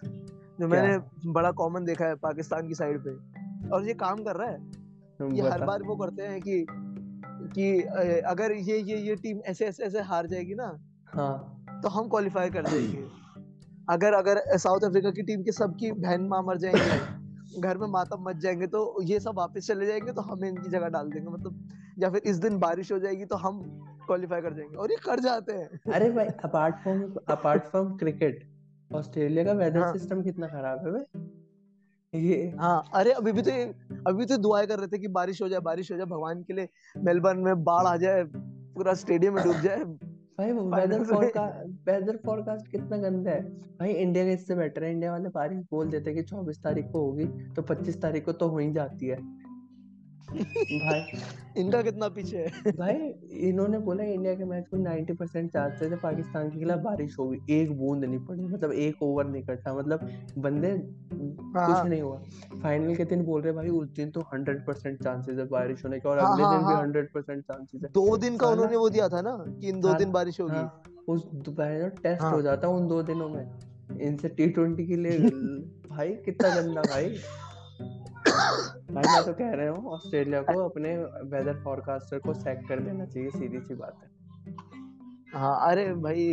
[0.61, 0.99] जो मैंने
[1.33, 3.11] बड़ा कॉमन देखा है पाकिस्तान की साइड पे।
[3.71, 6.65] और ये काम कर रहा है। ये हर बार वो करते हैं कि
[7.55, 7.81] कि
[8.27, 10.67] अगर ये ये ये टीम ऐसे ऐसे ऐसे हार जाएगी ना
[11.15, 13.07] हाँ। तो हम क्वालिफाई कर जाएँगे
[13.89, 18.25] अगर अगर साउथ अफ्रीका की टीम के सबकी बहन माँ मर जाएँगे घर में मातम
[18.29, 21.69] मच जाएँगे तो ये सब वापस चले जाएँगे तो हम इनकी जगह डाल देंगे। मतलब
[21.99, 23.61] या फिर इस दिन बारिश हो जाएगी तो हम
[24.09, 28.47] क्वालिफाई कर जाएँगे और ये कर जाते हैं। अरे भाई apart from apart from cricket
[28.91, 29.93] Australia का वेदर हाँ.
[29.93, 33.53] सिस्टम कितना खराब है भाई। ये हाँ अरे अभी भी तो
[34.07, 36.53] अभी तो दुआएँ कर रहे थे कि बारिश हो जाए बारिश हो जाए भगवान के
[36.53, 38.23] लिए मेलबर्न में बाढ़ आ जाए
[38.75, 39.85] पूरा स्टेडियम में डूब जाए।
[40.39, 43.43] भाई वेदर फॉरकास्ट वेदर फॉरकास्ट कितना गंदा है।
[43.79, 47.01] भाई इंडिया के इससे बेटर है। इंडिया वाले बारिश बोल देते कि 24 तारीख को
[47.01, 47.25] होगी
[47.57, 49.17] तो 25 तारीख को तो हो ही जाती है।
[50.33, 51.01] भाई।
[51.57, 52.73] इनका कितना पीछे है?
[52.73, 52.95] भाई
[53.49, 57.61] इन्होंने बोला इंडिया के मैच में 90 परसेंट चांसेस है पाकिस्तान के खिलाफ बारिश होगी।
[57.61, 62.23] एक बूंद नहीं पड़ी मतलब एक ओवर नहीं कटा मतलब बंदे हाँ। कुछ नहीं हुआ।
[62.63, 66.01] फाइनल के दिन बोल रहे भाई उस दिन तो 100 परसेंट चांसेस है बारिश होने
[66.01, 68.77] के और हाँ, अगले हाँ, दिन भी हंड्रेड परसेंट चांसेस है। दो दिन का उन्होंने
[68.77, 72.69] वो दिया था ना कि इन दो दिन बारिश होगी। उस दोपहर टेस्ट हो जाता
[72.69, 73.51] उन दो दिनों में।
[74.01, 75.19] इनसे टी ट्वेंटी के लिए
[75.91, 77.17] भाई कितना गंदा भाई।
[78.89, 80.97] भाई मैं तो कह रहा हूँ ऑस्ट्रेलिया को अपने
[81.31, 84.09] वेदर फोरकास्टर को सेक कर देना चाहिए सीधी सी बात है।
[85.33, 86.25] हाँ अरे भाई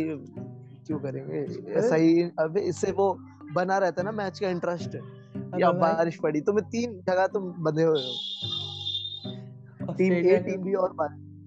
[0.86, 1.40] क्यों करेंगे?
[1.72, 3.12] ऐसा ही अब इससे वो
[3.54, 4.96] बना रहता है ना मैच का इंटरेस्ट
[5.60, 10.74] या बारिश पड़ी तो मैं तीन जगह तुम बंधे हुए हो। टीम ए टीम बी
[10.74, 10.94] और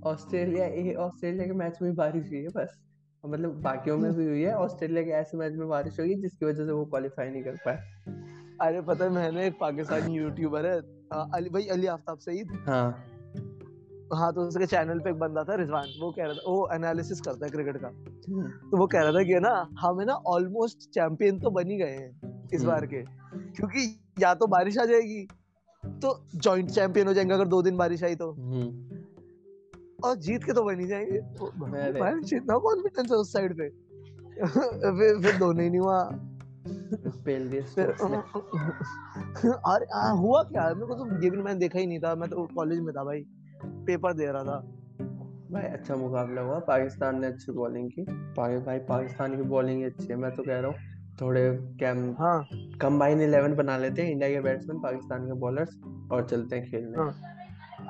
[0.05, 2.77] ऑस्ट्रेलिया ए ऑस्ट्रेलिया के मैच में बारिश हुई है बस।
[3.23, 6.65] मतलब बाकियों में भी हुई है ऑस्ट्रेलिया के ऐसे मैच में बारिश हुई जिसकी वजह
[6.65, 7.77] से वो क्वालिफाई नहीं कर पाए।
[8.61, 10.79] अरे पता है मैंने एक पाकिस्तानी यूट्यूबर है
[11.13, 13.05] भाई अली आफ्ताब सईद। हाँ।
[14.13, 17.21] हाँ तो उसके चैनल पे एक बंदा था रिजवान। वो कह रहा था वो एनालिसिस
[17.21, 20.77] करता है क्रिकेट का। हम्म। तो वो कह रहा था कि ना हमें ना ऑलमोस्ट
[20.77, 23.01] चैंपियन तो बन ही गए हैं इस बार के।
[23.37, 25.27] क्योंकि या तो बारिश आ जाएगी
[25.85, 28.97] तो जॉइंट चैंपियन हो जाएँगे अगर दो दिन बारिश आई तो। हम्म।
[30.03, 31.17] और जीत के तो बन ही जाएँगे।
[32.35, 33.69] इतना कॉन्फिडेंस है उस साइड पे।
[35.23, 36.28] फिर दोनों ही नहीं हुआ।
[39.65, 40.73] और आ, हुआ क्या?
[40.73, 43.03] मेरे को तो ये भी मैंने देखा ही नहीं था। मैं तो कॉलेज में था
[43.03, 43.25] भाई।
[43.65, 44.59] पेपर दे रहा था।
[45.51, 48.01] भाई अच्छा मुकाबला हुआ। पाकिस्तान ने अच्छी बॉलिंग की।
[48.59, 50.77] भाई पाकिस्तान की बॉलिंग अच्छी है मैं तो कह रहा हूँ।
[51.21, 55.79] थोड़े कैम हाँ। कंबाइन इलेवन बना लेते हैं इंडिया के बैट्समैन पाकिस्तान के बॉलर्स
[56.11, 57.13] और चलते हैं खेलने। हाँ।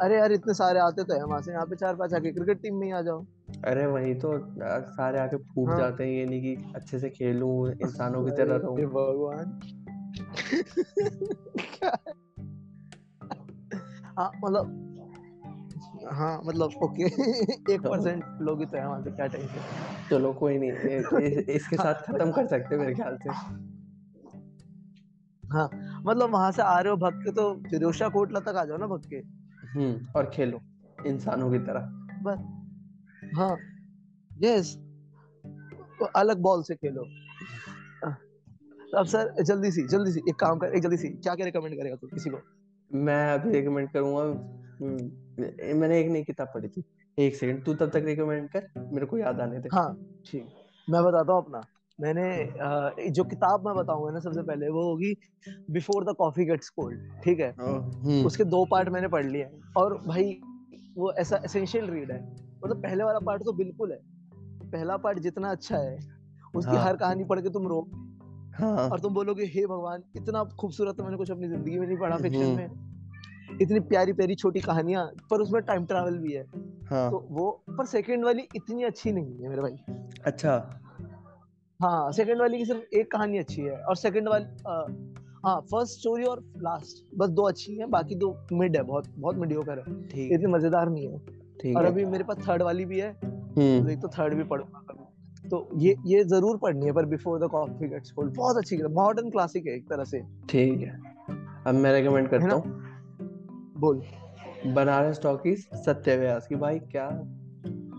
[0.01, 2.62] अरे यार इतने सारे आते तो है वहाँ से। यहाँ पे चार पाँच आके क्रिकेट
[2.62, 3.25] टीम में ही आ जाओ।
[3.65, 4.53] अरे वही तो
[4.91, 8.55] सारे आके फूट हाँ। जाते हैं ये नहीं कि अच्छे से खेलूं इंसानों की तरह
[8.55, 9.59] रहूँ। भगवान।
[14.17, 14.85] हाँ मतलब
[16.12, 17.05] हाँ मतलब ओके
[17.73, 20.71] एक परसेंट लोग ही तो है वहाँ से क्या टेंशन चलो कोई नहीं
[21.55, 23.29] इसके साथ खत्म कर सकते मेरे ख्याल से।
[25.43, 25.69] हाँ
[26.05, 28.88] मतलब वहाँ से आ रहे हो भग के तो फिरोशा कोटला तक आ जाओ ना
[28.88, 29.17] भग के।
[29.67, 30.59] हम्म और खेलो
[31.05, 31.81] इंसानों की तरह।
[32.23, 32.59] बस।
[33.36, 33.56] हाँ।
[34.44, 34.76] यस
[36.00, 37.02] तो अलग बॉल से खेलो।
[38.98, 41.76] अब सर जल्दी सी जल्दी सी एक काम कर एक जल्दी सी क्या क्या रिकमेंड
[41.76, 42.38] करेगा तू किसी को?
[42.92, 46.84] मैं अभी रिकमेंड करूँगा हम्म, मैंने एक नई किताब पढ़ी थी।
[47.18, 49.94] एक सेकंड तू तब तक रिकमेंड कर मेरे को याद आने दे। हाँ।
[50.26, 50.48] ठीक।
[50.88, 51.62] मैं बताता हूँ अपना।
[52.00, 55.13] मैंने जो किताब मैं बताऊँगा ना सबसे पहले वो होगी
[55.72, 57.54] before the coffee gets cold ठीक है?
[57.60, 60.39] हम्म। उसके दो पार्ट मैंने पढ़ लिए और भाई
[60.98, 64.00] वो ऐसा एसेंशियल रीड है। मतलब पहले वाला पार्ट तो बिल्कुल है।
[64.72, 65.98] पहला पार्ट जितना अच्छा है
[66.56, 66.84] उसकी हाँ.
[66.86, 67.80] हर कहानी पढ़ के तुम रो
[68.56, 68.89] हाँ.
[68.89, 72.17] और तुम बोलोगे हे भगवान इतना खूबसूरत तो मैंने कुछ अपनी ज़िंदगी में नहीं पढ़ा
[72.17, 76.43] फिक्शन हम्म। में। इतनी प्यारी प्यारी छोटी कहानियाँ पर उसमें टाइम ट्रैवल भी है।
[76.89, 77.10] हाँ.
[77.12, 79.78] तो वो पर सेकंड वाली इतनी अच्छी नहीं है मेरे भाई।
[80.26, 80.56] अच्छा।
[81.80, 84.45] हाँ सेकंड वाली की सिर्फ़ एक कहानी अच्छी है और सेकंड वाली
[85.45, 89.36] हाँ फ़र्स्ट स्टोरी और लास्ट बस दो अच्छी है बाकी दो मिड है बहुत बहुत
[89.36, 93.95] मीडियोकर है। इतनी मज़ेदार नहीं है। और अभी मेरे पास थर्ड वाली भी है हम्म।
[93.95, 94.95] तो थर्ड भी पढ़ूँगा
[95.45, 98.88] तो ये ये ज़रूर पढ़नी है पर before the coffee gets cold बहुत अच्छी है
[98.93, 101.00] मॉडर्न क्लासिक है एक तरह से। ठीक है।
[101.67, 102.63] अब मैं रेकमेंड करता हूँ।
[103.80, 104.02] बोल।
[104.74, 107.10] बनारस टॉकीज सत्य व्यास की। भाई क्या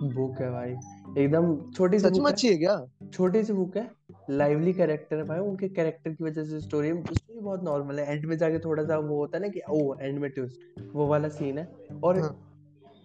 [0.05, 0.75] बुक है भाई।
[1.19, 2.77] एकदम छोटी सी अच्छी है क्या?
[3.13, 3.89] छोटी सी बुक है।
[4.31, 8.27] लाइवली कैरेक्टर है भाई उनके कैरेक्टर की वजह से स्टोरी स्टोरी बहुत नॉर्मल है। एंड
[8.27, 11.29] में जाके थोड़ा सा वो होता है ना कि ओ एंड में ट्विस्ट वो वाला
[11.29, 11.69] सीन है।
[12.05, 12.37] और हाँ.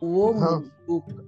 [0.04, 0.58] वो हाँ.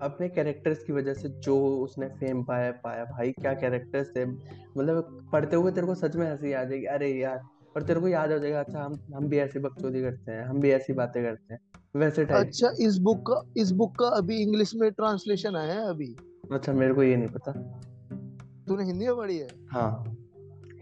[0.01, 4.25] अपने कैरेक्टर्स की वजह से जो उसने फेम पाया पाया। भाई क्या कैरेक्टर्स थे?
[4.25, 7.41] मतलब पढ़ते हुए तेरे को सच में हँसी आ जाएगी। अरे यार
[7.75, 10.59] और तेरे को याद हो जाएगा अच्छा हम हम भी ऐसी बकचोदी करते हैं हम
[10.59, 11.59] भी ऐसी बातें करते हैं।
[11.95, 15.89] वैसे टाइप अच्छा इस बुक का इस बुक का अभी इंग्लिश में ट्रांसलेशन आया है
[15.89, 16.15] अभी?
[16.51, 17.51] अच्छा मेरे को ये नहीं पता।
[18.67, 19.47] तूने हिंदी में पढ़ी है?
[19.71, 20.17] हाँ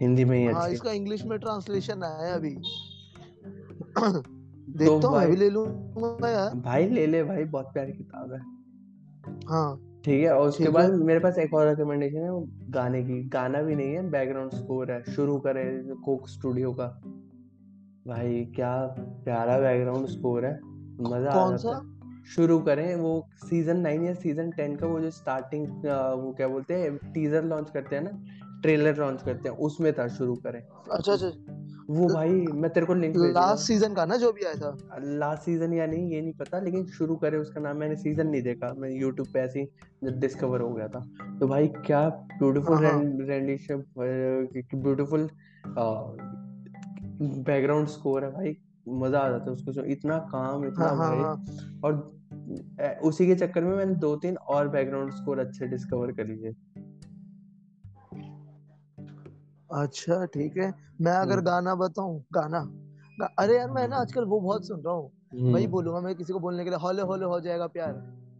[0.00, 2.56] हिंदी में ही हाँ इसका इंग्लिश में ट्रांसलेशन आया है अभी।
[4.68, 8.40] देखता हूँ मैं भी ले लूँगा यार। भाई ले ले भाई बहुत प्यारी किताब है।
[9.48, 12.30] हाँ। ठीक है और उसके बाद मेरे पास एक और रिकमेंडेशन है
[12.70, 15.64] गाने की। गाना भी नहीं है बैकग्राउंड स्कोर है। शुरू करे
[16.04, 16.86] कोक स्टूडियो का।
[18.06, 18.74] भाई क्या
[19.24, 20.58] प्यारा बैकग्राउंड स्कोर है।
[21.02, 25.10] मज़ा आ जाता है। शुरू करें वो सीज़न नाइन या सीज़न टेन का वो जो
[25.10, 25.66] स्टार्टिंग
[26.22, 30.08] वो क्या बोलते हैं टीजर लॉन्च करते हैं ना ट्रेलर लॉन्च करते हैं उसमें था
[30.08, 31.28] शुरू करें। अच्छा अच्छा।
[31.88, 35.42] वो भाई मैं तेरे को लिंक लास्ट सीज़न का ना जो भी आया था। लास्ट
[35.42, 38.72] सीज़न या नहीं ये नहीं पता लेकिन शुरू करे उसका नाम मैंने सीज़न नहीं देखा।
[38.78, 41.00] मैं यूट्यूब पे ऐसे ही डिस्कवर हो गया था।
[41.40, 42.86] तो भाई क्या beautiful
[43.28, 45.28] rendition beautiful
[47.20, 48.56] background score है भाई।
[48.88, 51.80] मज़ा आ जाता है उसको इतना काम इतना हाँ, हाँ हाँ.
[51.84, 56.52] और उसी के चक्कर में मैंने दो तीन और बैकग्राउंड स्कोर अच्छे डिस्कवर कर लिए।
[59.76, 62.60] अच्छा ठीक है। मैं अगर। गाना बताऊँ गाना
[63.20, 66.32] गा, अरे यार मैं ना आजकल वो बहुत सुन रहा हूँ। वही। बोलूँगा मैं किसी
[66.32, 67.92] को बोलने के लिए हौले हौले हो जाएगा प्यार।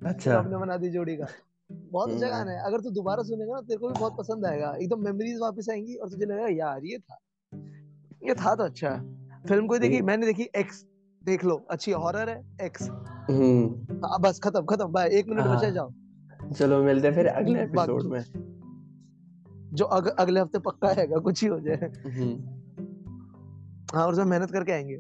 [0.07, 1.27] अच्छा। आपने बना दी जोड़ी का।
[1.71, 4.75] बहुत अच्छा गाना है। अगर तू दोबारा सुनेगा ना तेरे को भी बहुत पसंद आएगा।
[4.81, 7.19] एकदम मेमोरीज वापस आएँगी और तुझे लगेगा यार ये था।
[8.29, 8.91] ये था तो अच्छा।
[9.49, 10.01] फ़िल्म कोई देखी?
[10.03, 10.85] मैंने देखी एक्स
[11.25, 12.89] देख लो अच्छी हॉरर है एक्स
[13.31, 15.93] हम्म बस खत्म खत्म बाय एक मिनट बचा हाँ। जाओ।
[16.53, 18.21] चलो मिलते हैं फिर अगले एपिसोड में।
[19.73, 22.57] जो अग, अगले हफ़्ते पक्का आएगा कुछ ही हो जाए। हम्म।
[23.97, 24.97] हाँ और सब मेहनत करके आएँगे।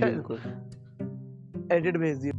[0.00, 0.38] बिल्कुल।
[1.72, 2.32] एडिट भेज दिए